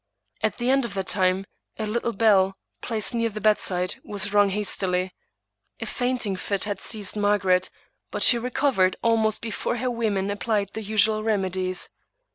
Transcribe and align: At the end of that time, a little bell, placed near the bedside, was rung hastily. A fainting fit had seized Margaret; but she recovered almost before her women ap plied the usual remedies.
At 0.41 0.57
the 0.57 0.71
end 0.71 0.83
of 0.83 0.95
that 0.95 1.05
time, 1.05 1.45
a 1.77 1.85
little 1.85 2.11
bell, 2.11 2.57
placed 2.81 3.13
near 3.13 3.29
the 3.29 3.39
bedside, 3.39 3.97
was 4.03 4.33
rung 4.33 4.49
hastily. 4.49 5.13
A 5.79 5.85
fainting 5.85 6.35
fit 6.35 6.63
had 6.63 6.79
seized 6.81 7.15
Margaret; 7.15 7.69
but 8.09 8.23
she 8.23 8.39
recovered 8.39 8.95
almost 9.03 9.43
before 9.43 9.75
her 9.77 9.91
women 9.91 10.31
ap 10.31 10.39
plied 10.39 10.71
the 10.73 10.81
usual 10.81 11.21
remedies. 11.23 11.91